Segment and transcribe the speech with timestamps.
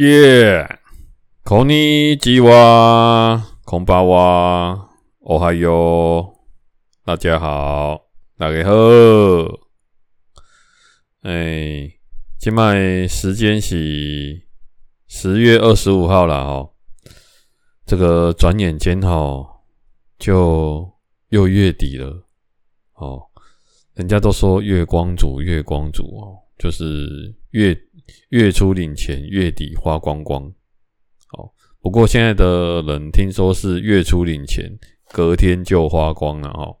[0.00, 0.66] 耶，
[1.44, 4.88] こんにちは，こんばんは，
[5.20, 6.34] おはよ
[7.04, 8.72] う，大家好，大家好。
[11.22, 11.92] 哎，
[12.38, 14.42] 现在时间是
[15.06, 16.72] 十月二十五号了哦。
[17.84, 19.62] 这个转眼间哈，
[20.18, 20.92] 就
[21.28, 22.26] 又月底了
[22.94, 23.22] 哦。
[23.94, 27.78] 人家都说月光族，月光族哦，就是月。
[28.29, 30.43] 月初领钱，月底花光光。
[31.27, 31.51] 好，
[31.81, 34.69] 不过现在的人听说是月初领钱，
[35.11, 36.75] 隔天就花光了哦。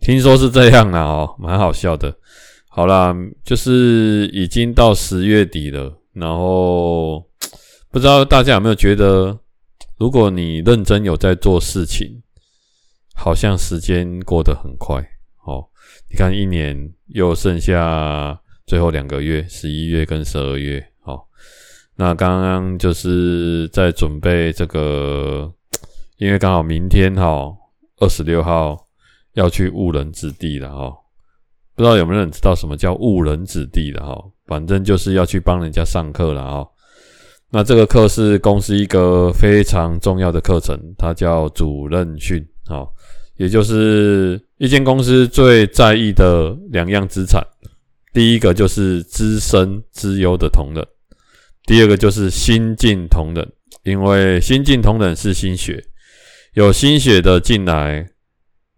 [0.00, 2.16] 听说是这样啦哦，蛮好笑的。
[2.68, 7.20] 好啦，就是已经到十月底了，然后
[7.90, 9.38] 不知道大家有没有觉得，
[9.98, 12.22] 如果你认真有在做事情，
[13.14, 15.00] 好像时间过得很快
[15.44, 15.66] 哦。
[16.10, 18.40] 你看，一年又剩下。
[18.68, 21.26] 最后两个月，十一月跟十二月，好，
[21.96, 25.50] 那刚刚就是在准备这个，
[26.18, 27.50] 因为刚好明天哈，
[27.96, 28.76] 二十六号
[29.32, 30.94] 要去误人子弟了哈，
[31.74, 34.22] 不知道有没有人知道什么叫误人子弟的哈？
[34.44, 36.68] 反正就是要去帮人家上课了哈。
[37.50, 42.92] 那这个课是公司一个非常重要的课程，它叫主任训，好，
[43.38, 47.42] 也就是一间公司最在意的两样资产。
[48.12, 50.84] 第一个就是资深资优的同仁，
[51.64, 53.46] 第二个就是新进同仁，
[53.84, 55.84] 因为新进同仁是心血，
[56.54, 58.08] 有心血的进来，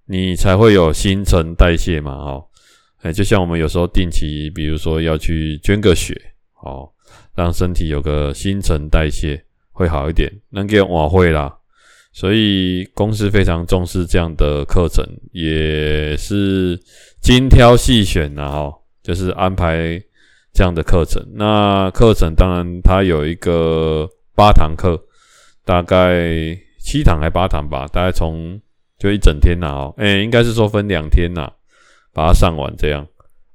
[0.06, 2.44] 你才会有新陈代谢嘛，哦，
[3.02, 6.20] 哎，就像我们有时候定期，比如说要去捐个血，
[6.62, 6.90] 哦，
[7.36, 11.56] 让身体有个新陈代谢会好一点，能给晚会啦，
[12.12, 16.78] 所以公司非常重视这样的课程，也是
[17.22, 18.74] 精挑细选的哈。
[19.02, 20.02] 就是安排
[20.52, 25.00] 这样的课程，那课程当然它有一个八堂课，
[25.64, 28.60] 大概七堂还八堂吧，大概从
[28.98, 31.50] 就一整天呐哦，诶，应该是说分两天呐，
[32.12, 33.06] 把它上完这样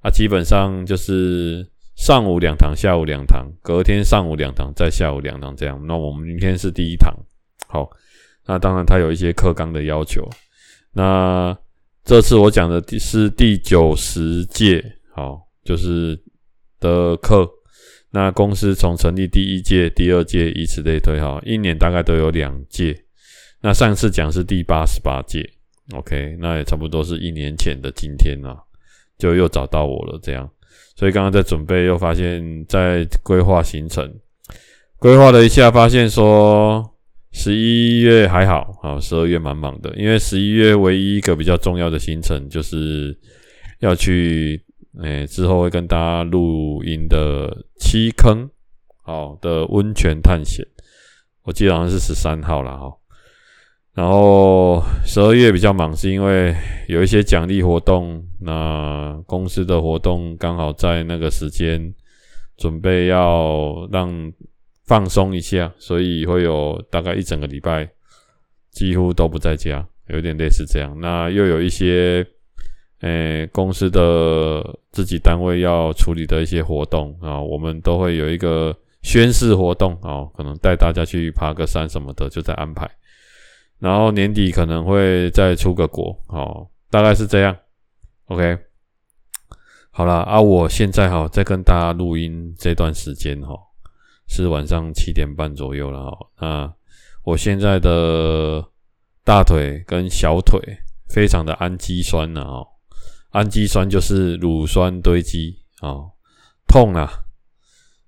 [0.01, 5.79] 啊，基本上就是上午两堂，下午两堂，隔天上午两堂，再下午两堂这样。
[5.85, 7.13] 那我们明天是第一堂，
[7.67, 7.89] 好，
[8.47, 10.28] 那当然它有一些课纲的要求。
[10.94, 11.55] 那
[12.05, 14.94] 这次我讲的第是第九十届。
[15.15, 16.21] 好，就是
[16.77, 17.49] 的课，
[18.11, 22.93] 那公司从成立第一届、第二届，以此类推，哈，一年大概都有两届。
[23.61, 25.49] 那上次讲是第八十八届
[25.93, 28.57] ，OK，那也差不多是一年前的今天啊，
[29.17, 30.51] 就又找到我了，这样。
[30.97, 34.13] 所以刚刚在准备，又发现，在规划行程，
[34.99, 36.83] 规划了一下，发现说
[37.31, 43.17] 十一月还好，啊，十二月蛮忙的，因为十一月唯一一个比较重要的行程就是
[43.79, 44.61] 要去。
[45.03, 48.50] 哎，之后会跟大家录音的七坑，
[49.03, 50.66] 好的温泉探险，
[51.44, 52.95] 我记得好像是十三号了哈。
[53.94, 56.55] 然后十二月比较忙，是因为
[56.88, 61.94] 有一些奖励活动，那公司的活动刚好在那个时间，
[62.55, 64.31] 准备要让
[64.85, 67.89] 放松一下，所以会有大概一整个礼拜
[68.72, 70.97] 几乎都不在家，有点类似这样。
[71.01, 72.25] 那又有一些。
[73.05, 82.89] 诶、公司的自己单位要处理的一些活动啊，我们都会有一个宣誓活动啊，可能带大家去爬个山什么的，就在安排。
[83.77, 87.55] 然后年底可能会再出个国，哦，大概是这样。
[88.25, 88.57] OK，
[89.91, 93.55] 好啦，啊，我现在哈在跟大家录音这段时间哈
[94.27, 96.73] 是晚上七点半左右了哈，那
[97.23, 98.66] 我现在的
[99.23, 100.59] 大腿跟小腿
[101.07, 102.66] 非常的氨基酸呢哦。
[103.35, 106.08] 氨基酸就是乳酸堆积啊、
[106.70, 107.11] 痛啊，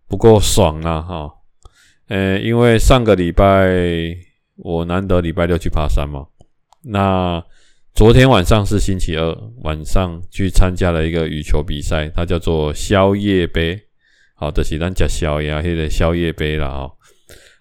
[0.07, 1.29] 不过爽啊哈，
[2.07, 3.68] 呃、因为上个礼拜
[4.56, 6.25] 我难得礼拜六去爬山嘛，
[6.81, 7.44] 那
[7.94, 13.77] 昨天晚上是星期二晚上去参加了一个羽球比赛，它叫做宵夜杯，
[14.33, 16.91] 好的，是咱吃宵夜迄个宵夜杯啦哦，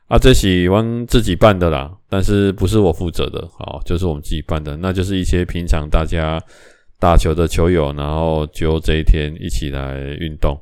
[0.07, 6.41] 啊，这是我们自己办的啦，但是不是我负责的，好，就是我们自己办的，那就是一些平常大家。
[6.99, 10.59] 打球的球友，然后就这一天一起来运动。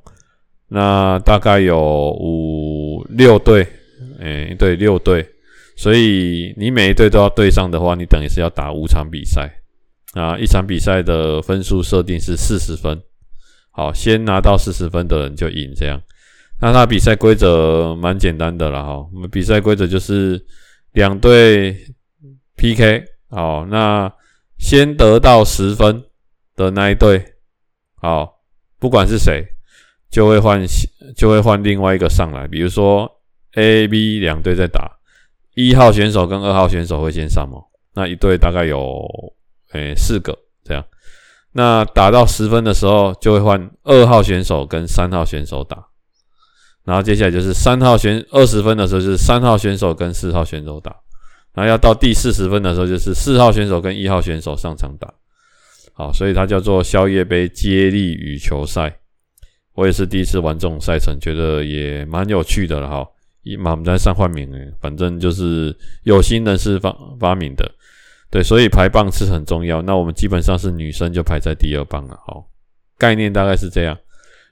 [0.69, 3.67] 那大概有五六队，
[4.19, 5.25] 诶，对，六队。
[5.77, 9.49] 所以你每一队都要对上的话，你等于是要打五场比赛
[10.15, 10.39] 啊。
[10.39, 13.01] 一场比赛的分数设定是四十分，
[13.71, 15.73] 好，先拿到四十分的人就赢。
[15.77, 16.01] 这样，
[16.61, 19.07] 那他比赛规则蛮简单的啦，哈。
[19.13, 20.45] 我们比赛规则就是
[20.93, 21.77] 两队
[22.57, 24.13] PK，好，那
[24.59, 26.03] 先得到十分。
[26.57, 27.35] 的那一队，
[27.97, 28.41] 好，
[28.79, 29.45] 不管是谁，
[30.11, 30.65] 就会换
[31.17, 32.47] 就会换另外一个上来。
[32.47, 33.11] 比如说
[33.55, 34.99] ，A、B 两队在打，
[35.55, 37.59] 一号选手跟二号选手会先上嘛，
[37.95, 39.05] 那一队大概有
[39.73, 40.85] 诶、四个这样。
[41.53, 45.87] 那打到十分的时候，就会换二号选手跟三号选手打，
[46.85, 50.95] 然后接下来就是三号选二十分的时候，就是三号选手跟四号选手打，
[51.53, 55.13] 然后要到第四十分的时候，就是四号选手跟一号选手上场打。
[55.95, 58.95] 好，所以它叫做宵夜杯接力羽球赛。
[59.75, 63.07] 我也是第一次玩这种赛程，觉得也蛮有趣的了哈。
[63.43, 64.49] 一马我们在上换名，
[64.81, 67.71] 反正就是有心人士发发明的。
[68.31, 69.83] 对，所以排棒是很重要。
[69.83, 72.45] 那我们基本上是女生就排在第二棒了，好，
[72.99, 73.97] 概念大概是这样。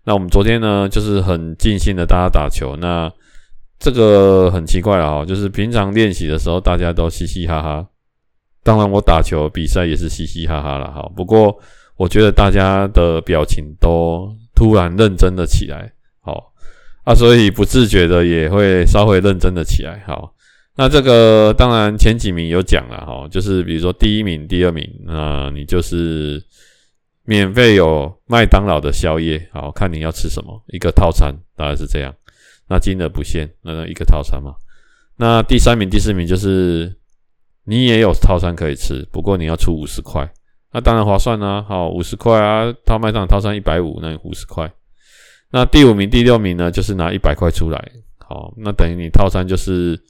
[0.04, 2.76] 那我们昨天呢，就是很尽兴的大家打球。
[2.76, 3.10] 那
[3.78, 7.88] 这个很奇怪了哈，就是平常练习的时候大家都嘻嘻哈哈，
[8.62, 11.10] 当然我打球比赛也是嘻嘻哈哈了哈。
[11.16, 11.58] 不过
[11.96, 16.52] 我觉得大家的表情都突然认真的起来，好
[17.04, 20.34] 啊，所以不自觉的也会稍微认真的起来，好。
[20.74, 26.42] 那这个当然前几名有奖了哈，就是比如说第一名、第二名，那你就是
[27.24, 32.14] 免费有麦当劳的宵夜，好，看你要吃什么，一个套餐大概是这样，
[32.68, 34.54] 那金额不限，那一个套餐嘛。
[35.16, 36.96] 那第三名、第四名就是
[37.64, 40.28] 你也有套餐可以吃，不过你要出五十块，
[40.72, 44.72] 那当然划算啊，好，五十块啊，套麦当劳套餐一百五，那五十块。
[45.50, 50.00] 那第五名、第六名呢，就是拿一百块出来，好，那等于你套餐就是。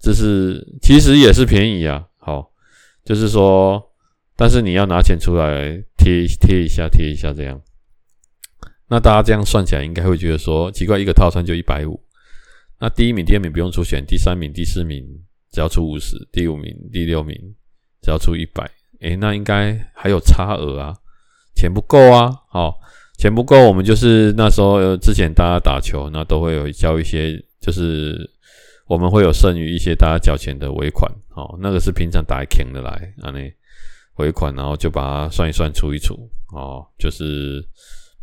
[0.00, 2.52] 这是其实也是便宜啊，好，
[3.04, 3.82] 就是说，
[4.36, 7.60] 但是你要拿钱出来贴贴一下贴一下这样，
[8.86, 12.00] 那大家这样算起来应该会觉得说奇怪，一个套餐就一百五，
[12.78, 15.04] 那第一名、第二名不用出钱，第三名、第四名
[15.50, 17.36] 只要出五十，第五名、第六名
[18.02, 20.94] 只要出一百，诶，那应该还有差额啊，
[21.54, 22.78] 钱不够啊，好，
[23.16, 28.30] 钱不够，我们就是那时候之前大家打球，那都会有交一些就是。
[28.88, 32.90] 我们会有剩余一些大家缴钱的尾款，哦，那个是平常打开的来，
[33.20, 33.52] 啊，那
[34.16, 36.14] 尾款，然后就把它算一算，除一除，
[36.54, 37.62] 哦，就是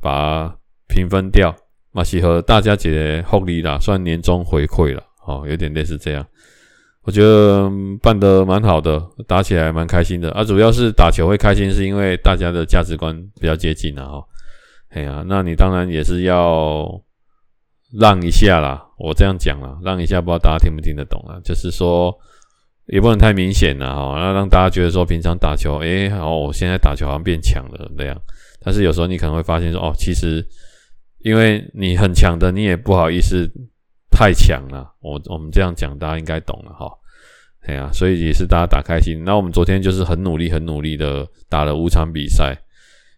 [0.02, 0.58] 把它
[0.88, 1.56] 平分掉，
[1.92, 6.26] 嘛是和大家节福利啦，算年终回馈了，哦，有点类似这样，
[7.06, 7.72] 我觉得
[8.02, 14.24] 办得蛮好的，打起来蛮开心的，啊，主要是打球会开心，是因为大家的价值观比较接近啊，哈，
[14.90, 17.02] 哎呀，那你当然也是要。
[17.98, 21.40] 让一下啦，我这样讲啦，让一下，不知道大家听不听得懂啊？
[21.46, 22.14] 就是说，
[22.88, 28.18] 也不能太明显了哈，那让大家觉得说，平常打球，诶，好，我现在打球好像变强了这样。
[28.62, 30.46] 但是有时候你可能会发现说，哦，其实
[31.20, 33.50] 因为你很强的，你也不好意思
[34.16, 34.90] 太强了。
[35.02, 36.90] 我我们这样讲，大家应该懂了哈。
[37.68, 39.24] 对啊，所以也是大家打开心。
[39.26, 42.56] 那我们昨天就是很努力、很努力的打了五场比赛，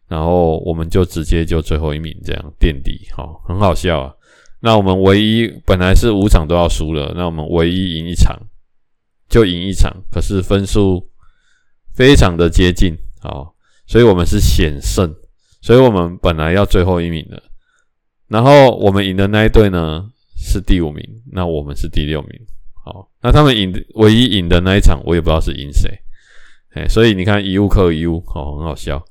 [0.07, 4.13] 然后我们就直接就最后一名这样垫底，好，很好笑啊。
[4.61, 8.35] 那我们唯一本来是五场都要输了，那我们唯一赢一场
[9.30, 11.07] 就赢一场，可是分数
[11.94, 13.54] 非常的接近，好，
[13.85, 15.13] 所以我们是险胜，
[15.61, 17.44] 所以我们本来要最后一名的，
[18.30, 22.31] 然后我们赢的那一队呢是第五名，那我们是第六名，
[22.85, 25.89] 好，那他们赢唯一赢的那一场我也不知道是赢谁，
[26.75, 29.03] 哎，所以你看一物克一物，好，很好笑，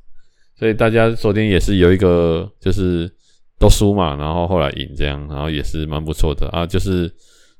[0.58, 3.12] 所以大家昨天也是有一个就是。
[3.58, 6.66] 都输嘛，然后后来赢这样，然后也是蛮不错的啊。
[6.66, 7.10] 就是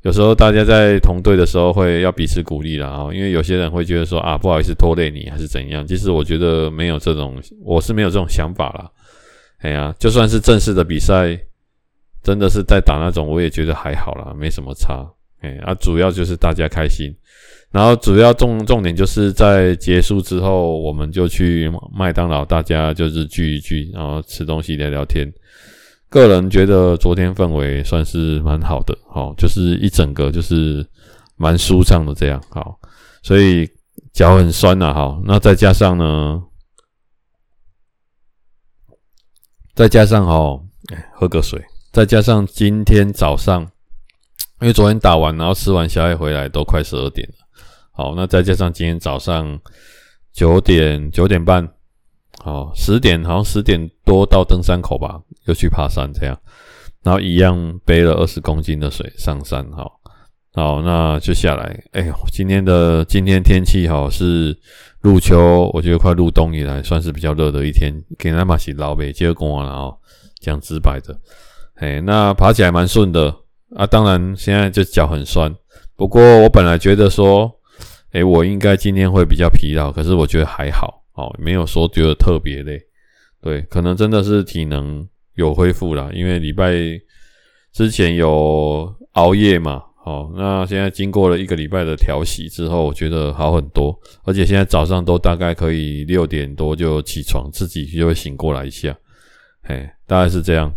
[0.02, 5.86] 有时候大家在同队的时候会要彼此鼓励啦，啊，因为有些人会觉得说啊，不好意思拖累你还是怎样。
[5.86, 8.90] 其实我觉得没有这种，我是没有这种想法啦。
[9.60, 11.30] 哎呀，就算是正式的比赛，
[12.26, 15.08] 真的是在打那种，我也觉得还好啦，没什么差。
[15.42, 17.14] 哎啊，主要就是大家开心，
[17.70, 25.32] 然后主要重重点就是在结束之后，我们就去麦当劳，大家就是聚一聚，然后吃东西聊聊天。
[26.08, 30.84] 个人觉得昨天氛围算是蛮好的，好，就是一整个就是
[31.36, 32.80] 蛮舒畅的这样，好，
[33.22, 33.70] 所以
[34.12, 36.42] 脚很酸呐，好，那再加上呢，
[39.74, 40.64] 再加上哦，
[41.12, 41.62] 喝个水，
[41.96, 43.62] 再加上今天早上，
[44.60, 47.34] 因为昨天打完，然后吃完宵夜回来都快十二点了，
[47.90, 49.58] 好，那再加上今天早上
[50.30, 51.66] 九点九点半。
[52.44, 56.38] 好，十点好像十点多到登山口吧，又去爬山这样，
[57.02, 59.66] 然后一样背了二十公斤的水上山。
[59.72, 59.98] 好，
[60.52, 61.82] 好，那就下来。
[61.92, 64.54] 哎呦，今天的今天天气好是
[65.00, 67.90] 入秋，我觉得快入冬以来算是比较热的一天。
[68.18, 69.96] 给他马西老北接工完了哦，
[70.40, 71.18] 讲直白的，
[71.76, 73.34] 哎，那爬起来蛮顺的
[73.74, 73.86] 啊。
[73.86, 75.54] 当然现在就脚很酸，
[75.96, 77.50] 不过我本来觉得说，
[78.12, 81.02] 哎，我应该今天会比较疲劳，可是我觉得还好。
[81.16, 82.78] 哦，没有说觉得特别累，
[83.40, 86.74] 对，可能真的是体能有恢复了，因为礼拜
[87.72, 98.94] 之前有熬夜嘛，好，那现在经过了一个礼拜的调息之后，我觉得好很多，而且现在早上都大概可以六点多就起床，自己就会醒过来一下，
[99.62, 100.70] 嘿，大概是这样。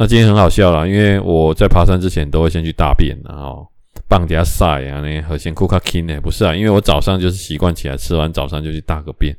[0.00, 3.66] 那今天很好笑啦，因为我在爬山之前都会先去大便，然后
[4.08, 9.36] 棒底下晒啊，那和先库卡 king 呢，不是啊，因为我早上就是习惯起来吃完早餐就去大个便，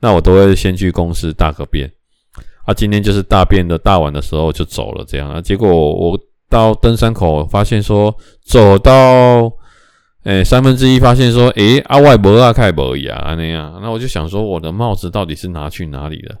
[0.00, 1.86] 那我都会先去公司大个便，
[2.64, 6.18] 啊，今天就是大便的大完的时候就走了这样啊，结果我。
[6.50, 8.92] 到登山口，发现说走到
[10.24, 16.34] 诶、欸、三分之一，发现说诶阿外伯阿开伯呀那样，那我就想说我的帽子到底是拿去哪里了？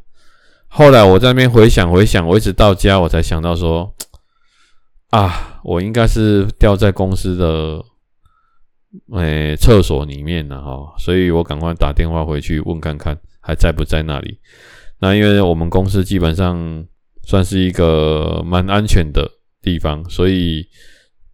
[0.68, 3.92] 后来我在那边回想回想，我一直到家我才想到说
[5.10, 7.82] 啊，我应该是掉在公司的
[9.12, 14.38] 诶厕、所里面了哈，所以我赶快打电话回去问看看还在不在那里。
[15.00, 16.84] 那因为我们公司基本上
[17.24, 19.28] 算是一个蛮安全的。
[19.60, 20.64] 地方，所以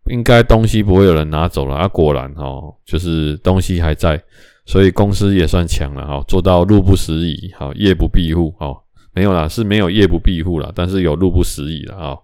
[0.07, 1.87] 应该东西不会有人拿走了啊！
[1.87, 4.21] 果然哦，就是东西还在，
[4.65, 8.75] 所以公司也算强了哈，做到路不拾遗，好夜不闭户哦，
[9.15, 12.19] 没有啦，是没有夜不闭户啦，但是有路不拾遗了啊。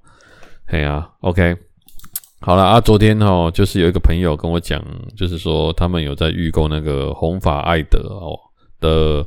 [0.66, 1.56] 嘿啊，OK，
[2.40, 4.84] 好了啊，昨天哦，就是有一个朋友跟我讲，
[5.16, 8.36] 就是说他们有在预购那个红发艾德哦
[8.80, 9.24] 的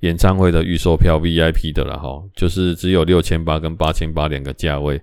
[0.00, 5.00] 演唱会的预售票 VIP 的了哈，就是只有六千八跟八千八两个价位。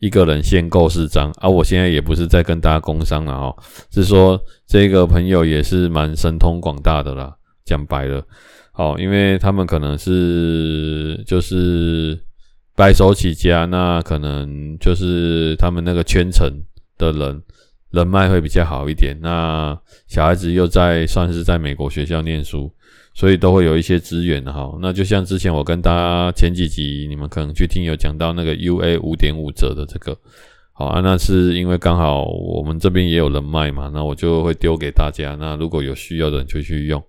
[0.00, 1.48] 一个人限购四张啊！
[1.48, 3.56] 我现在也不是在跟大家工商了哦，
[3.90, 7.34] 是说这个朋友也是蛮神通广大的啦。
[7.64, 8.22] 讲白了，
[8.74, 12.18] 好，因为他们可能是就是
[12.76, 16.46] 白手起家，那可能就是他们那个圈层
[16.98, 17.42] 的人
[17.92, 19.16] 人脉会比较好一点。
[19.22, 19.74] 那
[20.08, 22.70] 小孩子又在算是在美国学校念书。
[23.16, 30.18] 所以都会有一些资源哈，那就像之前我跟大家前几集你们可能去听有讲到那个 UA 五点五折的这个，
[30.72, 37.00] 好啊，那是因为刚好我们这边也有人脉嘛，那我就会丢给大家，那如果有需要的人就去用，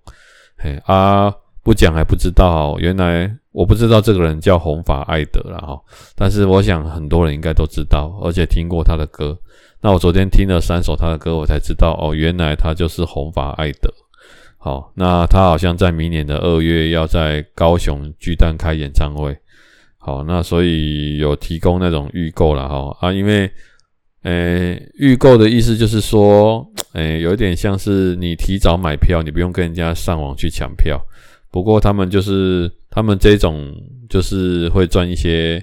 [0.58, 1.28] 嘿啊，
[1.66, 5.76] 不讲还不知道，原来我不知道这个人叫红发艾德了哈，
[6.14, 9.36] 但是我想很多人应该都知道，而且听过他的歌，
[9.80, 13.92] 那我昨天听了三首他的歌，我才知道哦，原来他就是红发艾德。
[14.58, 19.36] 好，那他好像在明年的二月要在高雄巨蛋开演唱会。
[19.98, 23.50] 好，那所以有提供那种预购了哈啊，因为
[24.22, 31.04] 诶预购的意思就是说，诶有一点像是你提早买票，你不用跟人家上网去抢票。
[31.50, 33.74] 不过他们就是他们这种
[34.08, 35.62] 就是会赚一些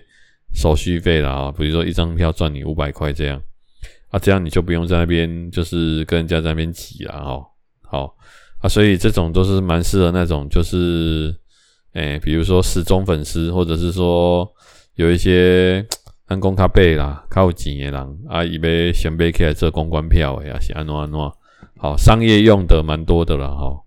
[0.54, 3.42] 手续费啦啊，比如说一张票赚你五百块这样
[4.10, 7.42] 啊，这样你就不用在那边就是跟人家在那边挤了哈。
[7.82, 8.16] 好。
[8.60, 11.36] 啊，所以这种都是蛮适合那种，就是，
[11.96, 14.50] 诶、比如说死忠粉丝，或者是说
[14.96, 15.86] 有一些
[16.28, 21.20] 安公卡贝啦，靠钱的人啊，以为先买起来做公关票呀，是安怎安怎，
[21.78, 23.83] 好，商业用的蛮多的了哈，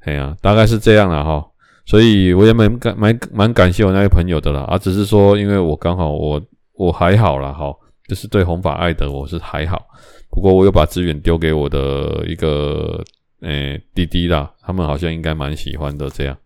[0.00, 1.46] 哎呀，大概是这样了哈，
[1.86, 6.40] 所以我也蛮感蛮蛮感谢我那位朋友的啦，啊，只是说因为我刚好我
[6.74, 7.74] 我还好啦哈，
[8.08, 9.86] 就是对红发艾德我是还好，
[10.30, 13.02] 不过我又把资源丢给我的一个。
[13.42, 16.10] 诶、欸，滴滴啦，他们好像应该蛮喜欢的。
[16.10, 16.36] 这样，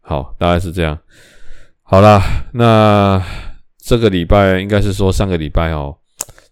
[0.00, 0.98] 好，大概是这样。
[1.82, 2.22] 好啦，
[2.54, 3.22] 那
[3.76, 5.94] 这个礼拜应该是说上个礼拜哦，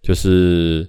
[0.02, 0.87] 就是，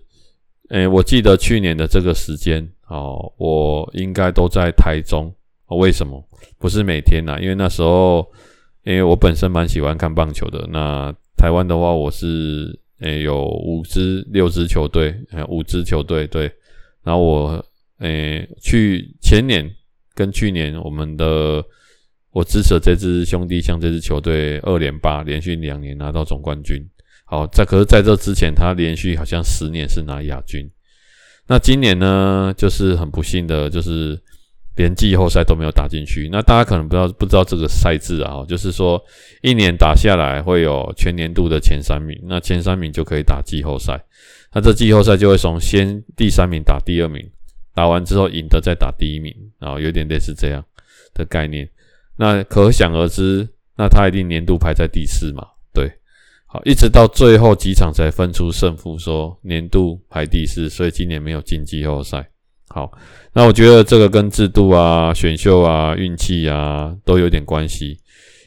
[0.71, 5.33] 诶、我记得去年的这个时间哦，我应该都在台中。
[5.77, 6.23] 为什么？
[6.59, 8.25] 不是每天呐，因为那时候，
[8.83, 10.67] 因为我本身蛮喜欢看棒球的。
[10.71, 15.15] 那台湾的话，我是诶、有五支、六支球队，
[15.49, 16.51] 五支球队对，
[17.03, 17.65] 然后我。
[18.03, 19.63] 诶、去前年
[20.15, 21.63] 跟去年，我们的
[22.31, 26.83] 我支持这支兄弟像这支球队二连霸，连续两年拿到总冠军。
[27.25, 30.67] 好，在可是在这之前，他连续好像十年是拿亚军。
[31.45, 34.19] 那今年呢，就是很不幸的，就是
[34.75, 36.29] 连季后赛都没有打进去。
[36.31, 39.03] 那大家可能不知道不知道这个赛制啊，就是说
[39.41, 44.01] 一年打下来会有全年度的前三名，那前三名就可以打季后赛。
[44.53, 47.29] 那这季后赛就会从先第三名打第二名。
[47.73, 50.61] 打完之后赢的再打第一名，然后有点类似这样
[51.13, 51.67] 的概念。
[52.17, 53.47] 那可想而知，
[53.77, 55.47] 那他一定年度排在第四嘛？
[55.73, 55.89] 对，
[56.47, 62.30] 好，一直到最后几场才分出胜负，说年度排第四，所以今年没有进季后赛。
[62.73, 62.89] 好，
[63.33, 67.97] 那我觉得这个跟制度啊、选秀啊、运气啊都有点关系。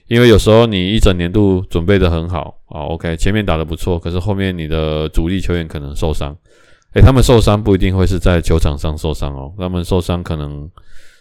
[0.07, 6.35] 因为有时候你一整年度准备得很好啊，OK，前面打得不错，可是后面你的主力球员可能受伤。
[6.95, 10.71] 诶、他们受伤不一定会是在球场上受伤哦，他们受伤可能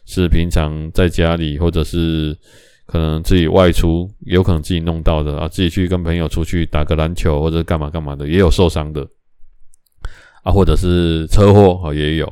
[0.05, 2.37] 是平常在家里，或者是
[2.85, 9.07] 可能自己外出，有可能自己弄到的啊，自己去跟朋友出去打个篮球或者干嘛干嘛的，也有受伤的
[10.43, 12.31] 啊，或者是车祸啊也有。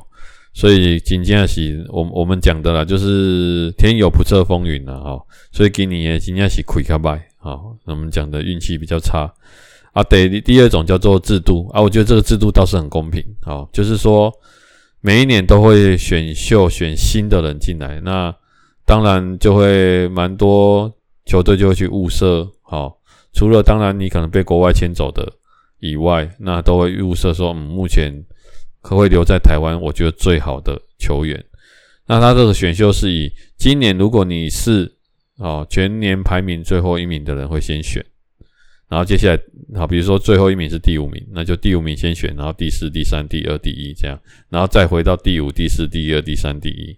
[0.53, 5.17] 所以今天是我我们讲的啦，就是天有不测风云了哈。
[5.50, 9.34] 所以今年今天是亏卡败啊，我们讲的运气比较差
[9.93, 10.03] 啊。
[10.03, 14.29] 第第二种叫做制度啊，我觉得这个制度倒是很公平啊，就是说
[15.00, 18.36] 每一年都会选秀选新的人进来，那
[18.86, 20.93] 当然就会蛮多
[21.25, 22.98] 球队就会去物色好，
[23.31, 25.31] 除了当然你可能被国外签走的
[25.79, 28.25] 以外，那都会物色说嗯目前。
[28.82, 29.80] 可会留在台湾？
[29.80, 31.44] 我觉得最好的球员，
[32.08, 34.92] 那他这个选秀是以今年如果你是
[35.38, 38.04] 哦全年排名最后一名的人会先选，
[38.90, 39.40] 然后接下来
[39.76, 44.20] 好，比如说最后一名是第五名，那就第五名先选，然后第四、第三、第二、第一这样，
[44.50, 46.98] 然后再回到第五、第四、第二、第三、第一、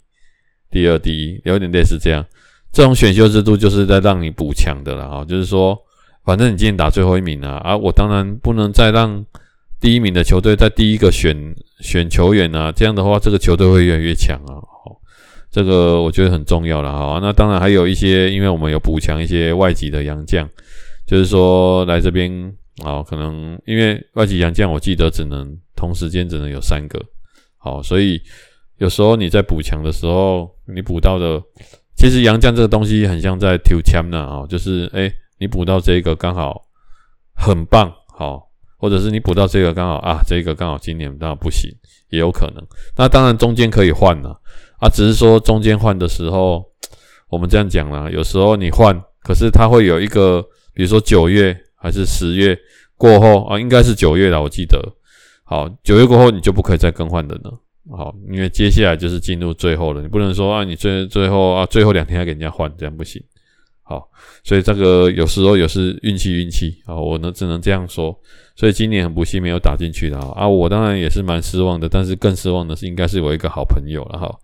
[0.72, 2.26] 第二、第一，有点类似这样。
[2.72, 5.78] 这种选秀制度就是在让你补强的了哈，就是说
[6.24, 9.26] 反正你今天打最后一名啊，啊，我当然不能再让。
[9.84, 11.36] 第一名的球队在第一个选
[11.82, 14.56] 选球员啊，这样的话，这个球队会越来越强啊。
[14.56, 14.98] 好，
[15.52, 17.20] 这个我觉得很重要了哈。
[17.22, 20.50] 那当然还有一些，因为我们有补强一些外籍的洋将，
[21.06, 22.32] 就是说来这边
[22.82, 26.98] 啊，可能因为外籍洋将，我记得只能同时间只能有三个。
[27.58, 28.22] 好，所以
[28.78, 31.44] 有时候你在补强的时候，你补到的，
[31.98, 36.62] 其实洋将这个东西很像在抽签呢啊，就是诶，你补到这个刚好
[37.36, 38.53] 很棒，好。
[38.84, 41.72] 或者是你补到这个刚好啊，这个刚好今年当然不行，
[42.10, 42.62] 也有可能。
[42.98, 44.38] 那当然中间可以换了
[44.78, 46.62] 啊，只是说中间换的时候，
[47.32, 52.60] 我们这样讲啦，有时候你换，可是它会有一个，比如说九月还是十月
[52.98, 54.78] 过后啊，应该是九月了，我记得。
[55.46, 57.58] 好，九月过后你就不可以再更换的了。
[57.90, 63.24] 好，因为接下来就是进入最后了，你不能说啊，你最最后啊，最后两天还给人家换，这样不行。
[63.86, 64.10] 好，
[64.44, 68.18] 所以这个有时候也是运气运气啊，我呢只能这样说。
[68.56, 74.40] 所以今年很不幸没有打进去的啊，我当然也是蛮失望的，但是更失望的是应该是我一个好朋友了哈，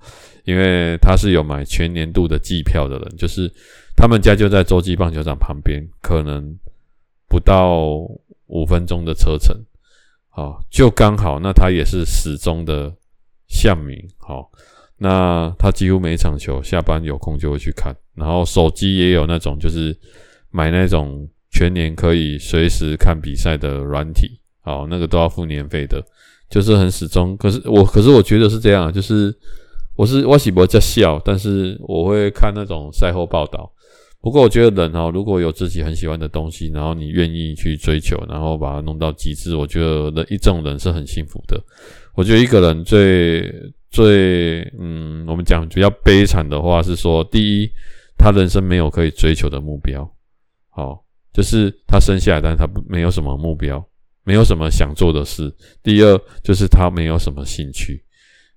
[0.46, 3.50] 因为他是有买全年度的季票的人，就是
[3.96, 6.44] 他们家就在洲际棒球场旁边，可能
[7.28, 8.00] 不到
[8.48, 9.56] 五分钟的车程，
[10.30, 12.92] 好，就刚好，那他也是死忠的
[13.48, 14.50] 象迷，好。
[15.02, 19.98] 那他几乎每场球下班有空就会去看，然后手机也有那种就是
[20.52, 26.04] 买那种全年可以随时看比赛的软体，好，那个都要付年费的，
[26.50, 27.36] 就是很始终。
[27.38, 29.34] 可是我，可是我觉得是这样，就是
[29.96, 33.72] 我是我喜不在笑，但是我会看那种赛后报道。
[34.22, 41.58] 不过我觉得人哦，如果有自己很喜欢的东西，然后你愿意去追求，然后把它弄到极致，我觉得人一种人是很幸福的。
[42.16, 43.50] 我觉得一个人最
[43.90, 47.70] 最嗯，我们讲比较悲惨的话是说，第一，
[48.18, 50.08] 他人生没有可以追求的目标，
[50.70, 53.84] 好，就是他生下来，但是他没有什么目标，
[54.24, 55.52] 没有什么想做的事。
[55.82, 58.04] 第二，就是他没有什么兴趣，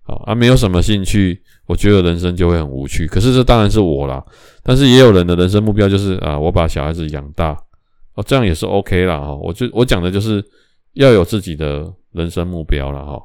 [0.03, 3.07] 好啊，没有什么兴趣，我觉得人生就会很无趣。
[3.07, 4.23] 可是这当然是我啦，
[4.63, 7.57] 但是也有人的人生目标就是啊，我把小孩子养大，
[8.15, 9.19] 哦，这样也是 OK 啦。
[9.19, 9.35] 哈。
[9.35, 10.45] 我就我讲的就是
[10.93, 13.19] 要有自己的人生目标了哈。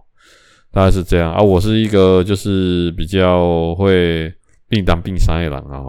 [0.72, 4.32] 大概是这样啊，我是一个就是比较会
[4.70, 5.84] 并当并塞的人啊，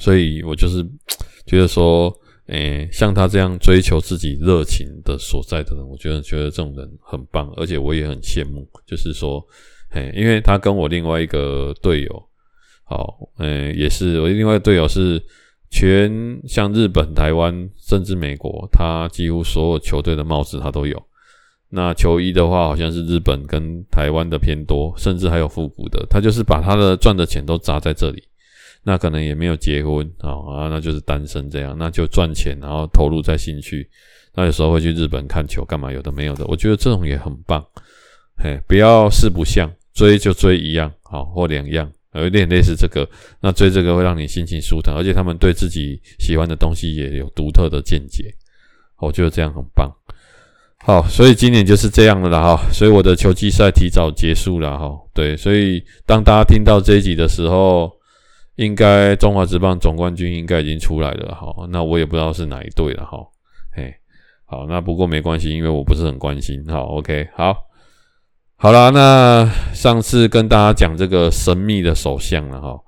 [0.00, 0.84] 所以我就是
[1.46, 2.12] 觉得说，
[2.48, 8.68] 诶、像他这样追求自己热情的所在的人，我觉得觉得这种人很棒，而且我也很羡慕。
[8.86, 9.42] 就是说，
[9.92, 12.28] 诶，因为他跟我另外一个队友，
[12.84, 15.22] 好，诶，也是我另外队友是
[15.70, 21.02] 全像日本、台湾甚至美国，他几乎所有球队的帽子他都有。
[21.68, 26.06] 那球衣的话，好像是日本跟台湾的偏多，甚至还有复古的。
[26.08, 28.22] 他就是把他的赚的钱都砸在这里，
[28.84, 33.88] 那可能也没有结婚啊啊，那就是单身这样，那就赚钱，然后投入在兴趣。
[34.34, 36.46] 那有时候会去日本看球，干嘛有的没有的。
[36.46, 37.64] 我觉得这种也很棒，
[38.36, 43.08] 嘿，不要四不像，追就追一样，好或两样，有一点类似这个。
[43.40, 48.32] 那追这个会让你心情舒坦，而且他们对自己喜欢的东西也有独特的见解，
[48.98, 49.90] 我觉得这样很棒。
[50.84, 54.88] 好，所以今年就是这样的了哈，所以我的球季赛提早结束了哈。
[55.12, 57.90] 对，所以当大家听到这一集的时候，
[58.54, 61.66] 应该中华职棒总冠军应该已经出来了哈。
[61.70, 63.18] 那我也不知道是哪一队了哈。
[63.74, 63.92] 嘿，
[64.44, 66.64] 好，那不过没关系，因为我不是很关心。
[66.68, 67.56] 好，OK，好，
[68.56, 72.78] 好啦，那上次跟大家讲这个神秘的首相了哈。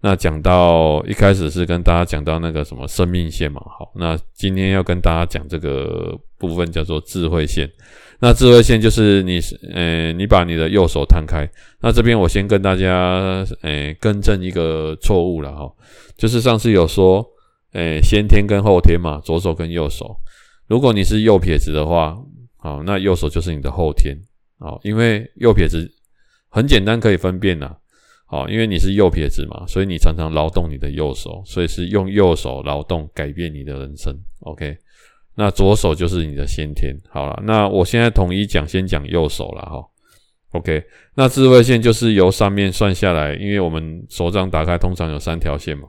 [0.00, 7.68] 那讲到一开始是跟大家讲到那个什么生命线嘛，好，那今天要跟大家讲这个部分叫做智慧线。
[8.18, 9.40] 那智慧线就是你，
[9.74, 11.46] 呃，你把你的右手摊开。
[11.80, 15.70] 那这边我先跟大家，呃，更正一个错误了哈，
[16.16, 17.22] 就是上次有说，
[17.72, 20.16] 呃，先天跟后天嘛，左手跟右手。
[20.66, 22.16] 如果你是右撇子的话，
[22.56, 24.16] 好，那右手就是你的后天。
[24.58, 25.86] 哦，因为右撇子
[26.48, 27.76] 很简单可以分辨呐，
[28.28, 34.12] 好，因为你是右撇子嘛，所以你常常劳动你的右手，所以是用右手劳动改变你的人生。
[34.40, 34.76] OK，
[35.36, 36.92] 那左手就是你的先天。
[37.08, 39.84] 好了，那我现在统一讲，先讲右手了哈。
[40.52, 40.82] OK，
[41.14, 45.88] 那智慧线就是由上面算下来，因为我们手掌打开通常有三条线嘛，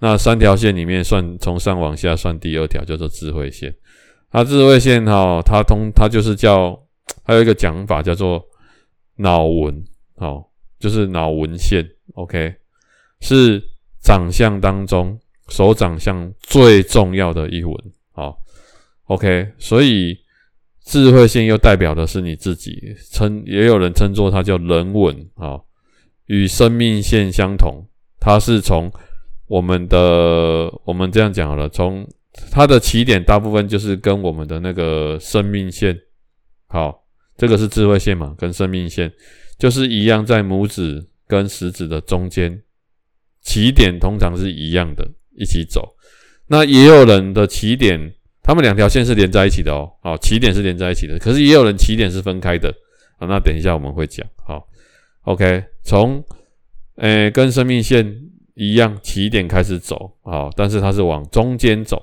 [0.00, 3.74] 那三条线里面算从上往下算第二条叫做智慧线。
[4.30, 6.78] 它智慧线哈，它通它就是叫
[7.22, 8.42] 还有一个讲法叫做
[9.16, 9.84] 脑纹，
[10.16, 10.50] 好，
[10.82, 11.88] 就是脑纹线。
[12.14, 12.52] OK，
[13.20, 13.62] 是
[14.02, 15.18] 长相当中
[15.48, 17.74] 手长相最重要的一纹。
[18.10, 18.36] 好
[19.04, 20.18] ，OK，所以。
[20.84, 25.56] 智慧线又代表的是你自己，称也有人称作它叫人纹啊，
[26.26, 27.86] 与生命线相同。
[28.18, 28.90] 它是从
[29.46, 32.04] 我们的，我们这样讲好了，从
[32.50, 35.96] 它的起点大部分就是跟我们的那个生命线，
[36.66, 37.04] 好，
[37.36, 39.10] 这个是智慧线嘛，跟生命线
[39.62, 42.62] 就是一样，在拇指跟食指的中间，
[43.42, 45.94] 起点通常是一样的，一起走。
[46.48, 48.12] 那也有人的起点。
[48.42, 52.74] 他们两条线是连在一起的哦，好，起点是连在一起的，可是也有人起点是分开的，
[53.16, 54.66] 好，那等一下我们会讲，好
[55.22, 56.24] ，OK，从，
[56.96, 58.20] 诶，跟生命线
[58.54, 62.02] 一样，起点开始走，好，但是它是往中间走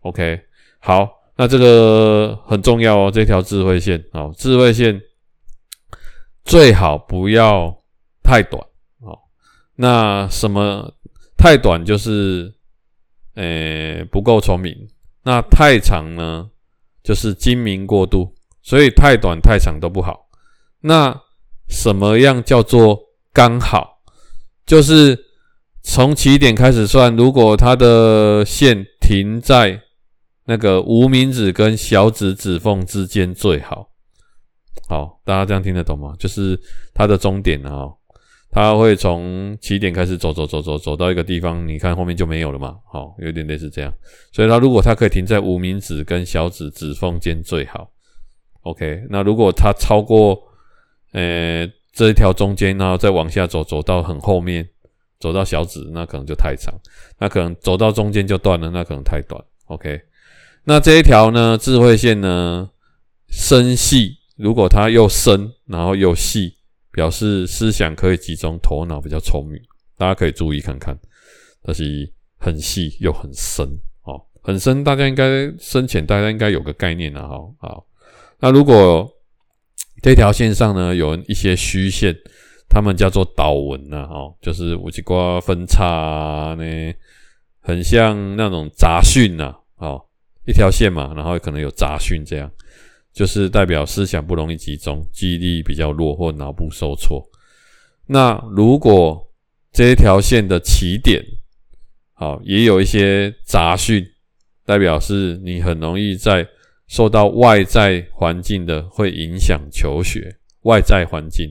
[0.00, 0.38] ，OK，
[0.78, 5.00] 好，那这个很重要哦，这条智慧线，好，智慧线
[6.44, 7.78] 最好不要
[8.22, 8.62] 太短，
[9.00, 9.28] 好，
[9.76, 10.94] 那什么
[11.36, 12.54] 太短就是，
[13.34, 14.88] 诶，不够聪明。
[15.24, 16.50] 那太长呢，
[17.02, 20.26] 就是精明过度，所以太短太长都不好。
[20.80, 21.22] 那
[21.68, 22.98] 什么样叫做
[23.32, 24.00] 刚好？
[24.66, 25.26] 就是
[25.82, 29.80] 从起点开始算，如果它的线停在
[30.46, 33.91] 那个无名指跟小指指缝之间最好。
[34.88, 36.14] 好，大家这样听得懂吗？
[36.18, 36.58] 就是
[36.94, 37.88] 它的终点啊。
[38.54, 43.90] 它会从起点开始走走走走走到一个地方，你看后面就没有了嘛，好，有点类似这样。
[44.30, 47.90] 所以它如果它可以停在无名指跟小指指缝间最好。
[48.60, 50.38] OK，那如果它超过
[51.12, 54.68] 呃这一条中间，然后再往下走，走到很后面，
[55.18, 56.74] 走到小指，那可能就太长。
[57.18, 59.42] 那可能走到中间就断了，那可能太短。
[59.68, 59.98] OK，
[60.64, 62.68] 那这一条呢，智慧线呢，
[63.30, 66.56] 深细，如果它又深，然后又细。
[66.94, 69.58] 表示思想可以集中，头脑比较聪明，
[69.96, 70.94] 大家可以注意看看。
[71.62, 73.66] 但是很细又很深，
[74.02, 77.86] 哦，很深，大家应该深浅，大家应该有个概念了，哈，好。
[78.40, 79.10] 那如果
[80.02, 82.14] 这条线上呢，有一些虚线，
[82.68, 85.02] 他们叫做导纹呐，哦，就是有一些
[85.40, 86.94] 分叉呢，
[87.62, 89.98] 很像那种杂讯呐，哦，
[90.44, 92.52] 一条线嘛，然后可能有杂讯这样。
[93.12, 97.22] 就是代表思想不容易集中，记忆力比较弱或脑部受挫。
[98.06, 99.22] 那如果
[99.72, 101.22] 这一条线的起点，
[102.14, 104.04] 好，也有一些杂讯，
[104.64, 106.46] 代表是你很容易在
[106.88, 110.36] 受到外在环境的会影响求学。
[110.62, 111.50] 外在环境，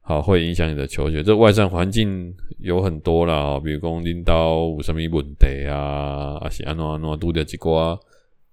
[0.00, 1.22] 好，会影响你的求学。
[1.22, 8.00] 这外在环境有很多啦，哦，比如讲领导有什么问题啊，还是安怎安怎拄着几个。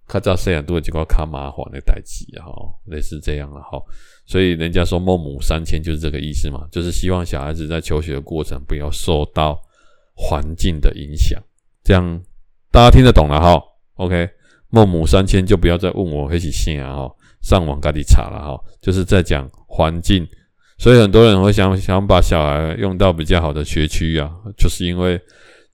[0.08, 2.52] 他知道这样都会几块卡麻烦的代志哈，
[2.86, 3.82] 类似这样了哈，
[4.26, 9.58] 所以人家说孟母三迁就是这个意思嘛，就是希望小孩子在求学的过程不要受到
[10.14, 11.42] 环境的影响，
[11.84, 12.22] 这样
[12.72, 13.62] 大家听得懂了哈。
[13.96, 14.30] OK，
[14.70, 20.28] 孟母三迁就不要再问我黑起线啊哈，上网赶紧查了哈，就是在讲环境，
[20.78, 25.18] 所以很多人会想想把小孩用到比较好的学区啊，就是因为。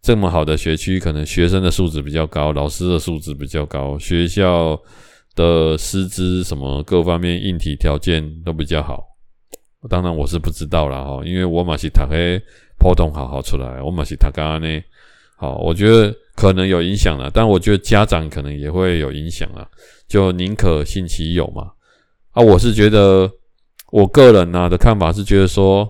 [0.01, 4.79] 这么好的学区，可能学生的素质比较高，老师的素质比较高，学校
[5.36, 9.03] 的师资什么各方面硬体条件都比较好。
[9.89, 12.41] 当然我是不知道啦哈，因为我嘛是读个
[12.79, 14.81] 普通好好出来，我嘛是读个呢。
[15.36, 19.67] 好，我觉得可能有影响了，但我觉得家长可能也会有影响啊，
[20.07, 21.71] 就宁可信其有嘛。
[22.31, 23.29] 啊，我是觉得
[23.91, 25.88] 我个人呢、的看法是觉得说，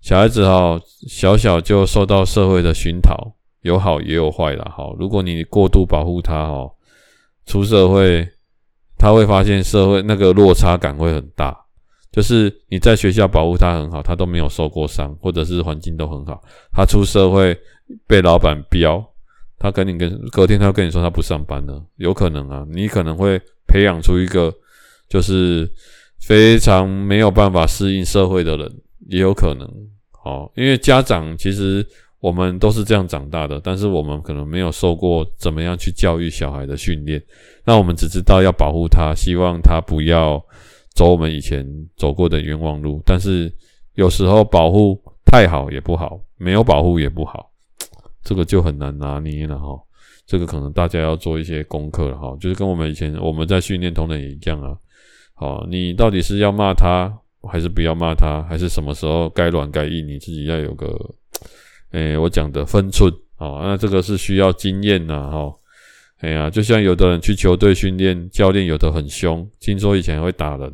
[0.00, 3.34] 小孩子哈小小就受到社会的熏陶。
[3.64, 6.70] 有好也有坏啦，好，如果你过度保护他哦，
[7.46, 8.28] 出社会
[8.98, 11.58] 他会发现社会那个落差感会很大。
[12.12, 16.42] 就是你在学校保护他很好，他都没有受过伤，或者是环境都很好，
[16.74, 17.58] 他出社会
[18.06, 19.02] 被老板飙，
[19.58, 24.52] 他跟你跟隔天他跟你说他不上班了，有可能啊，你可能会培养出一个
[25.08, 25.66] 就是
[26.20, 28.70] 非常没有办法适应社会的人，
[29.08, 29.66] 也有可能。
[30.10, 31.82] 好，因为家长其实。
[32.24, 37.22] 我们都是这样长大的，但是我们可能没有受过怎么样去教育小孩的训练。
[37.66, 40.42] 那我们只知道要保护他，希望他不要
[40.94, 41.66] 走我们以前
[41.98, 43.02] 走过的冤枉路。
[43.04, 43.52] 但是
[43.96, 47.50] 有时候保护太好也不好，没有保护也不好，
[48.22, 49.78] 这个就很难拿捏了哈。
[50.26, 54.74] 这个可能大家要做一些功课了哈，就是跟我们以前我们在训练同仁一样啊。
[55.34, 60.98] 好，你到底是要骂他，还是不要骂他，还是什么时候该软该硬，你自己要有个，
[61.94, 63.62] 诶，我讲的分寸啊。
[63.62, 65.52] 那这个是需要经验呐，哈。
[66.18, 70.72] 哎呀，就像有的人去球队训练，教练有的很凶，听说以前会打人，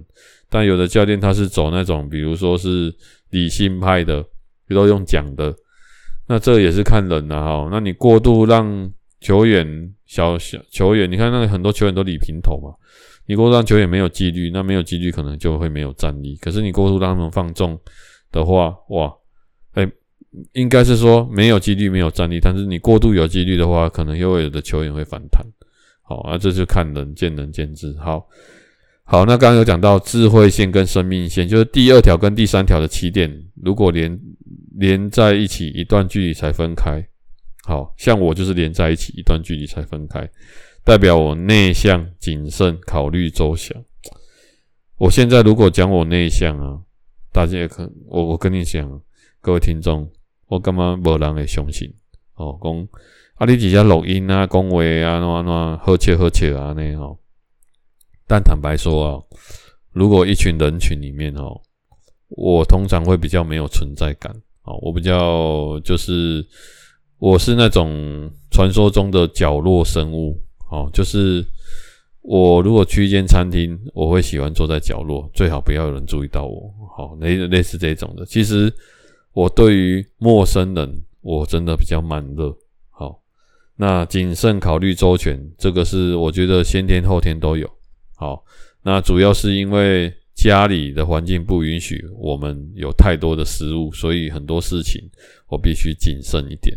[0.48, 2.94] 但有的教练他是走那种，比如说是
[3.30, 4.24] 理性派的，
[4.68, 5.52] 都用讲的，
[6.28, 7.68] 那这也是看人呐，哈。
[7.70, 12.72] 那你过度让球员小小球员，你看那个很多球员都理平头嘛，
[13.26, 16.36] 你过度让球员没有纪律，那没有纪律可能就会没有战力。
[16.36, 17.76] 可是你过度让他们放纵
[18.30, 19.12] 的话，哇，
[20.52, 25.44] 应该是说没有几率没有战力，但是你过度有几率的话，可能又会有的球员会反弹。
[26.02, 27.94] 好，那这就看人见仁见智。
[27.98, 28.26] 好，
[29.04, 33.30] 好，那刚刚有讲到智慧线跟生命线，就是第二条跟第三条的起点，
[33.62, 34.20] 如果连
[34.76, 37.04] 连在一起一段距离才分开。
[37.62, 40.28] 好像我就是连在一起一段距离才分开，
[40.82, 43.76] 代表我内向、谨慎、考虑周详。
[44.96, 46.80] 我现在如果讲我内向啊，
[47.30, 49.00] 大家也可我我跟你讲，
[49.40, 50.10] 各位听众，
[50.50, 51.90] 我干嘛没人会相信？
[52.34, 52.88] 哦，讲
[53.36, 57.16] 啊，你几下录音啊，讲话啊，那那呵切呵切啊那哦。
[58.26, 59.22] 但坦白说啊，
[59.92, 61.58] 如果一群人群里面哦，
[62.28, 64.30] 我通常会比较没有存在感。
[64.64, 66.46] 哦，我比较就是。
[67.22, 71.44] 我是那种传说中的角落生物，哦，就是
[72.22, 78.24] 我如果去一间餐厅，我会喜欢坐在角落，最好不要有人注意到我，好，类类似这种的。
[78.24, 78.72] 其实
[79.32, 82.56] 我对于陌生人，我真的比较慢热，
[82.90, 83.20] 好，
[83.76, 87.68] 那谨慎考虑周全，这个是我觉得先天后天都有，
[88.16, 88.44] 好，
[88.82, 95.00] 那主要是因为家里的环境不允许我们有太多的失误，所以很多事情
[95.48, 96.76] 我必须谨慎一点。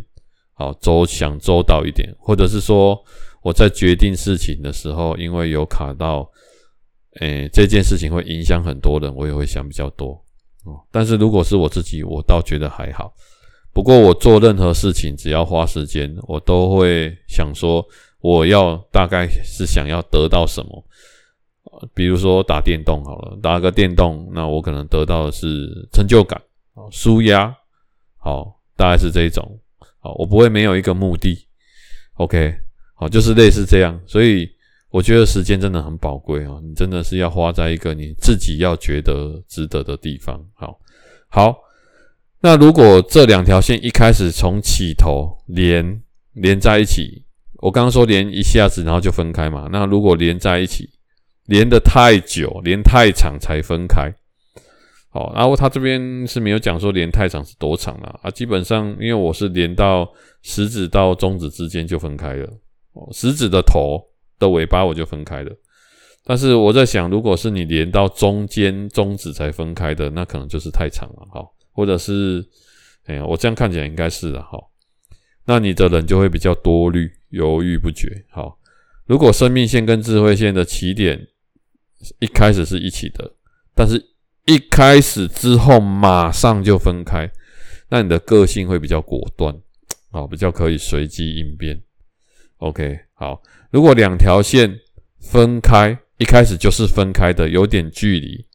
[0.54, 3.04] 好，周想周到一点，或者是说
[3.42, 6.30] 我在决定事情的时候，因为有卡到，
[7.20, 10.23] 诶、这件事情会影响很多人，我也会想比较多
[10.64, 10.82] 哦。
[10.92, 13.14] 但是如果是我自己，我倒觉得还好。
[13.74, 17.84] 不过我做任何事情，只要花时间，我都会想说，
[18.22, 20.86] 我要大概是想要得到什么。
[21.96, 26.40] 比如说打电动好了，打个电动，那我可能得到的是成就感，
[26.76, 27.54] 啊，舒压，
[28.18, 29.60] 好，大概是这一种。
[30.00, 31.48] 好，我不会没有一个目的
[32.18, 32.54] ，OK，
[32.94, 34.48] 好，就是类似这样，所以
[34.94, 40.40] 我觉得时间真的很宝贵哦，你真的是要花在一个你自己要觉得值得的地方。
[40.54, 40.80] 好，
[41.30, 41.58] 好，
[42.40, 46.00] 那如果这两条线一开始从起头连
[46.34, 47.26] 连在一起，
[47.56, 50.88] 我刚刚说连一下子然后就分开嘛，那如果连在一起，
[51.48, 54.14] 连得太久，连太长才分开。
[55.10, 60.08] 好，然后他这边是没有讲说连太长是多长啦啊，基本上因为我是连到
[60.44, 62.48] 食指到中指之间就分开了，
[62.94, 64.00] 哦，食指的头
[64.40, 65.52] 的尾巴我就分开了，
[66.24, 72.46] 但是我在想，如果是你连到中间中指才分开的，那可能就是太长了，哈，或者是，
[73.06, 74.58] 哎呀，我这样看起来应该是的，哈，
[75.46, 78.58] 那你的人就会比较多虑、犹豫不决，好，
[79.06, 81.28] 如果生命线跟智慧线的起点
[82.20, 83.36] 一开始是一起的，
[83.76, 84.10] 但是。
[84.46, 87.32] 一开始之后马上就分开，
[87.88, 89.58] 那你的个性会比较果断，
[90.12, 91.82] 好，比较可以随机应变。
[92.58, 94.78] OK，好，如果两条线
[95.22, 98.46] 分开，一开始就是分开的，有点距离，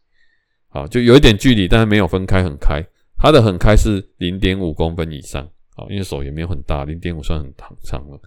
[0.68, 2.84] 好，就有一点距离，但是没有分开很开，
[3.16, 7.50] 它的很开是零点五公分以上，好，因为手也没有很大，零点五算很
[7.82, 8.20] 长了。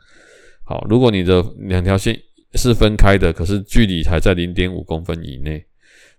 [0.63, 2.19] 好，如果你的两条线
[2.55, 5.63] 是分开的，可是距离还在零点五公分以内。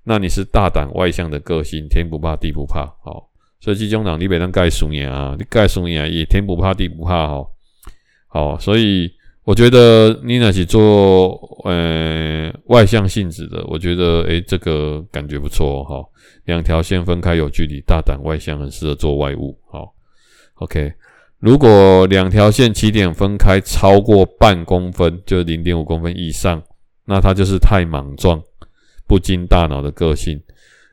[0.04, 7.50] 那你是大胆外向的个性，天不怕地不怕，好，所以这种人你别当盖输赢啊，你盖输赢也天不怕地不怕，好，
[8.28, 9.12] 好，所以
[9.44, 16.04] 我觉得你那是做呃外向性质的，我觉得诶、这个感觉不错哈，
[16.44, 19.94] 两条线分开有距离，大胆外向，很适合做外务，好
[20.56, 20.92] ，OK，
[21.38, 26.62] 如果两条线起点分开超过半公分，就是零点五公分以上，
[27.04, 28.42] 那他就是太莽撞。
[29.04, 30.40] 不经大脑的个性，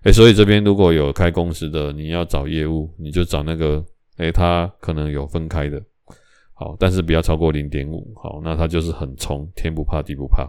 [0.04, 3.82] 诶，所以这边如果有开公司的，你要找业务，你就找那个，
[4.18, 5.82] 诶，他可能有分开的，
[6.60, 10.45] 好，但是不要超过零点五，好，那他就是很冲，天不怕地不怕，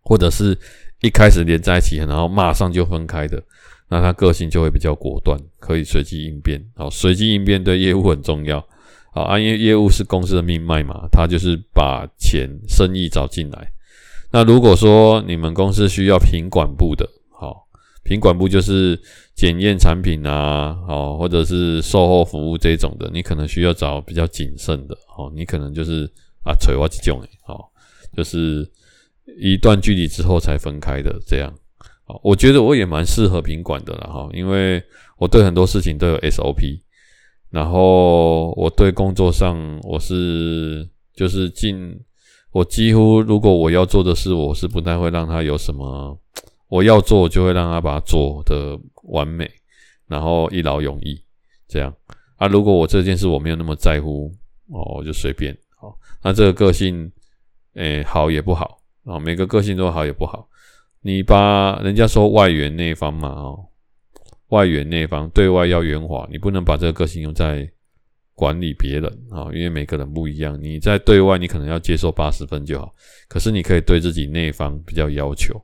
[0.00, 0.58] 或者是
[1.02, 3.42] 一开始连在一起，然后马上就分开的，
[3.90, 8.66] 那他个性就会比较果断，可以随机应变，好，随机应变对业务很重要，
[9.12, 13.70] 好，啊，因为业务是公司的命脉嘛，他就是把钱生意找进来。
[14.32, 17.06] 那如果说你们公司需要品管部的，
[18.02, 18.98] 品管部就是
[19.34, 26.10] 检验产品啊，哦，或者是售后服务这种的，你可能需要找比较谨慎的，哦，你可能就是
[26.42, 27.62] 啊，找我这种，哦，
[28.16, 28.68] 就是
[29.38, 31.52] 一段距离之后才分开的这样。
[32.06, 34.82] 哦，我觉得我也蛮适合品管的了哈，因为
[35.18, 36.80] 我对很多事情都有 SOP，
[37.50, 41.94] 然后我对工作上我是就是尽
[42.50, 46.18] 我几乎如果我要做的事，我是不太会让他有什么。
[46.70, 49.50] 我要做，就会让他把它做的完美，
[50.06, 51.20] 然后一劳永逸，
[51.66, 51.92] 这样
[52.36, 52.46] 啊。
[52.46, 54.32] 如果我这件事我没有那么在乎，
[54.68, 55.52] 哦，我就随便。
[55.76, 57.10] 好，那这个个性，
[57.74, 59.18] 诶，好也不好啊。
[59.18, 60.48] 每个个性都好也不好。
[61.02, 63.66] 你把人家说外圆内方嘛，哦，
[64.50, 67.68] 外圆内方，对外要圆滑，你不能把这个个性用在
[68.34, 70.56] 管理别人啊，因为每个人不一样。
[70.62, 72.94] 你在对外，你可能要接受八十分就好，
[73.28, 75.60] 可是你可以对自己内方比较要求。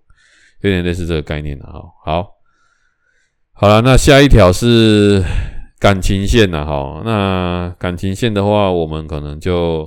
[0.62, 2.28] 有点类似这个概念的哈，好，
[3.52, 5.22] 好了，那下一条是
[5.78, 7.02] 感情线了哈。
[7.04, 9.80] 那感情线的话，我们可能就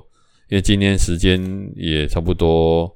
[0.49, 1.41] 因为今天时间
[1.75, 2.95] 也差不多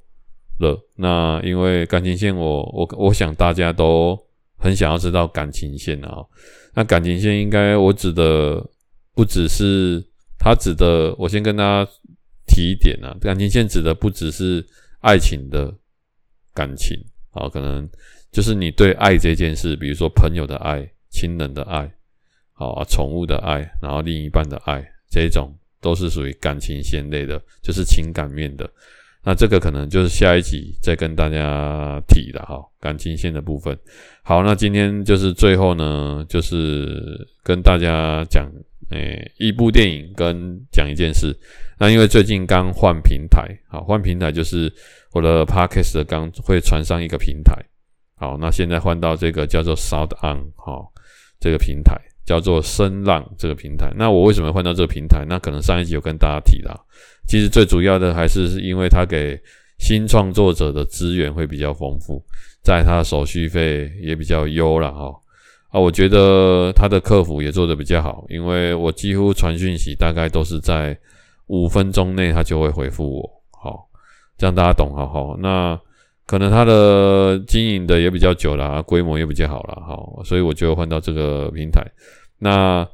[0.60, 0.80] 了。
[0.98, 4.18] 那因为感情线我，我我我想大家都
[4.58, 6.24] 很想要知道感情线啊。
[6.76, 8.64] 那感情线应该我指的
[9.14, 10.04] 不只是
[10.40, 11.92] 他指的，我先跟大家
[12.48, 14.66] 提一点啊，感情线指的不只是
[15.02, 15.74] 爱情的
[16.54, 16.98] 感情。
[17.34, 17.90] 好，可能
[18.32, 21.92] 就是你对爱这件事，比如说朋友的爱、亲人的爱，
[22.54, 28.70] 好啊，宠物的爱，然后另一半的爱，这种都是属于感情线类的，就是情感面的。
[29.26, 33.78] 那这个可能就是下一集再跟大家提的哈，感情线的部分。
[34.22, 38.52] 好，那今天就是最后呢，就是跟大家讲，
[38.94, 41.36] 诶，一部电影跟讲一件事。
[41.80, 44.72] 那因为最近刚换平台，好，换平台就是。
[45.16, 47.54] 我的 Podcast 刚会传上一个平台，
[48.16, 50.84] 好，那现在换到这个叫做 Sound On 哈，
[51.40, 53.94] 这个平台叫做声浪这个平台。
[53.96, 55.24] 那我为什么换到这个平台？
[55.30, 56.74] 那可能上一集有跟大家提到，
[57.28, 59.40] 其实最主要的还是是因为它给
[59.78, 62.20] 新创作者的资源会比较丰富，
[62.64, 65.14] 在它的手续费也比较优了哈。
[65.74, 70.96] 啊，我觉得他的客服也做得比较好，因为我几乎传讯息大概都是在
[71.48, 73.30] 五分钟内，他就会回复我。
[73.50, 73.90] 好
[74.38, 75.36] 这样大家懂，好好。
[75.38, 75.80] 那
[76.28, 81.84] 可能他的经营的也比较久了，规模也比较好了，好，所以我就换到这个平台。
[82.38, 82.88] 那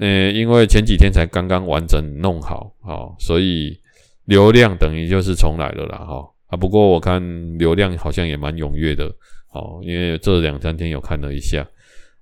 [0.00, 3.78] 呃，因为前几天才刚刚完整弄好，好，所以
[4.24, 6.56] 流量等于就是重来了啦，哈啊。
[6.56, 7.20] 不过我看
[7.58, 9.14] 流量好像也蛮踊跃的，
[9.48, 11.66] 好，因为这两三天有看了一下，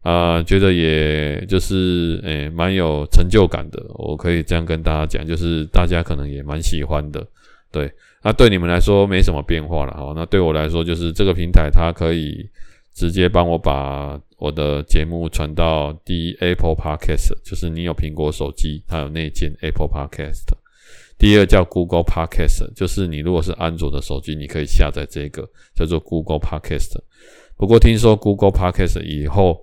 [0.03, 3.83] 啊，觉得也就是诶蛮有成就感的。
[3.95, 7.27] 我可以这样跟大家讲，就是大家可能也蛮喜欢的，
[7.71, 7.91] 对。
[8.23, 12.47] 那对你们来说没什么变化了哈，那对我来说就是这个平台，它可以
[12.95, 20.53] 直接帮我把我的节目传到第一 Apple Podcast，就是你有苹果手机，它有内建 Apple Podcast。
[21.19, 26.99] 第二叫 Google Podcast，就是你如果是安卓的手机，你可以下载这个叫做 Google Podcast。
[27.57, 29.59] 不过听说 Google Podcast 以后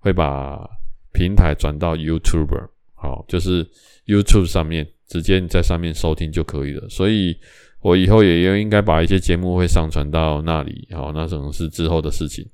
[0.00, 0.68] 会把
[1.12, 3.64] 平台转到 YouTube，好，就是
[4.06, 7.36] YouTube 上面直接你在上面收听就可以了，所以。
[7.82, 12.44] 我以后也应应该把一些节目会上传到那里，好，那可能是之后的事情。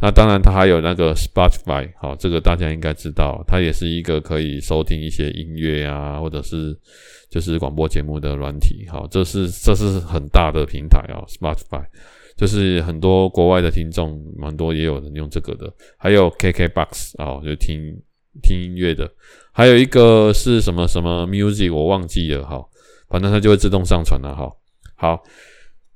[0.00, 6.74] 那当然，它还有那个 Spotify，好，这个大家应该知道，它也是一个可以收听一些音乐啊，或者是
[7.28, 11.84] 就是广播节目的软体，好，这是这是很大的平台啊，Spotify，
[12.40, 17.78] 就是很多国外的听众，蛮多也有人用这个的，还有 KKBox 啊，就听
[18.42, 19.06] 听音乐的，
[19.52, 22.64] 还有一个是什么什么 Music，我忘记了，哈，
[23.10, 24.50] 反正它就会自动上传了，哈。
[24.96, 25.22] 好，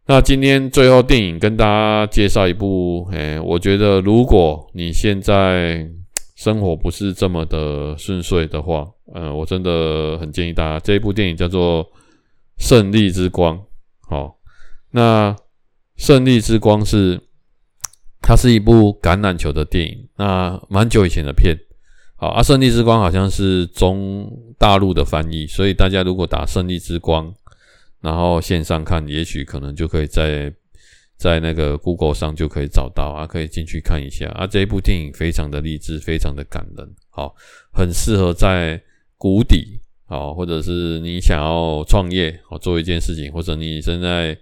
[0.07, 5.89] 那今天最后电影跟大家介绍一部，诶，我觉得如果你现在
[6.37, 11.83] 生活不是这么的顺遂的话，嗯，我真的很建议大家这一部电影叫做
[12.59, 13.57] 《胜利之光》。
[14.11, 14.37] 好，
[14.91, 15.33] 那
[15.97, 17.21] 《胜利之光》是
[18.21, 21.57] 它是一部橄榄球的电影，那蛮久以前的片。
[22.17, 27.29] 好，啊，《胜利之光》好像是中大陆的翻译，所以大家如果打《胜利之光》。
[28.01, 30.53] 然后线上看，也许可能就可以在
[31.17, 34.47] 在那个 Google 上就可以找到啊，可以进去看一下啊。
[34.47, 37.35] 这一部电影非常的励志，非常的感人，好，
[37.73, 38.79] 很适合在
[39.17, 44.37] 谷底，好，或者是你想要创业，好，做一件事情，或者你现在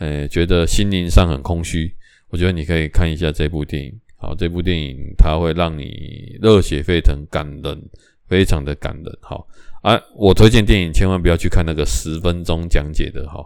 [0.00, 1.94] 呃觉得心灵上很空虚，
[2.30, 7.82] 我觉得你可以看一下这部电影，好，这部电影它会让你热血沸腾，感人，
[8.26, 9.46] 非常的感人，好。
[9.82, 13.42] 啊，我推荐电影千万不要去看那个十分钟讲解的哈，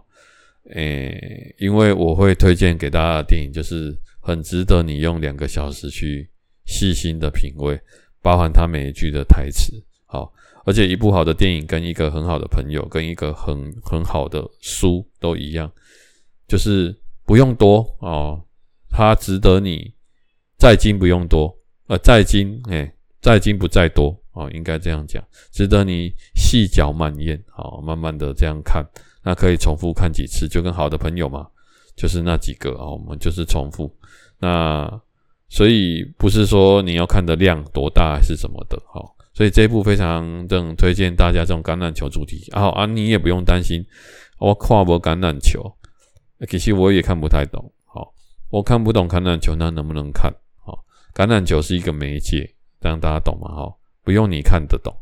[0.75, 6.29] 诶，因为我会推荐给大家的电影就是很值得你用两个小时去
[6.67, 7.81] 细心的品味，
[8.21, 9.81] 包含他每一句的台词。
[10.07, 10.33] 好，
[10.65, 15.71] 而且一部好的电影跟一个很好的朋友，跟一个很很好的书都一样，
[16.47, 18.43] 就是不用多哦，
[18.91, 19.93] 它值得你
[20.59, 21.55] 在精不用多，
[21.89, 25.23] 呃，在精哎，在精不在多哦，应该这样讲，
[25.53, 28.85] 值得你细嚼慢咽，好，慢慢的这样看，
[29.23, 31.47] 那可以重复看几次，就跟好的朋友嘛。
[31.97, 33.89] 就是那几个啊，我们就是重复。
[34.41, 35.01] 那
[35.49, 39.15] 所以不是说你要看的量多大还是什么的，好。
[39.33, 42.51] 所以这一部非常正推荐大家这种橄榄球主题。
[42.53, 43.85] 好啊，你也不用担心，
[44.39, 45.73] 我看不橄榄球，
[46.47, 47.73] 其实我也看不太懂。
[47.85, 48.13] 好，
[48.51, 50.33] 我看不懂橄榄球，那能不能看？
[50.65, 50.85] 好，
[51.15, 53.49] 橄榄球是一个媒介，让大家懂吗？
[53.49, 54.95] 好，不用你看得懂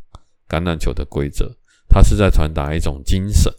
[0.49, 1.51] 橄榄球的规则，
[1.89, 3.53] 它是在传达一种精神。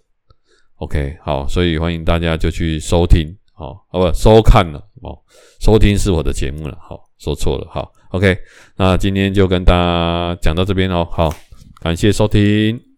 [0.75, 5.17] OK，好，所以欢迎大家就去收听，好，哦不，收看了，哦，
[5.59, 8.37] 收听是我的节目了，好，说错了，好，OK，
[8.75, 11.33] 那今天就跟大家讲到这边哦，好，
[11.81, 12.92] 感谢收听。